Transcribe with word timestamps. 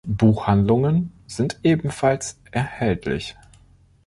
Buchhandlungen 0.07 1.11
sind 1.27 1.59
ebenfalls 1.61 2.39
erhältlich. 2.49 3.35